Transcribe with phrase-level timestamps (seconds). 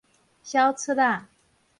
[0.43, 1.25] 痟齣仔